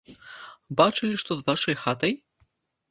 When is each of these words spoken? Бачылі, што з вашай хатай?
Бачылі, 0.79 1.15
што 1.25 1.31
з 1.39 1.49
вашай 1.51 1.75
хатай? 1.87 2.13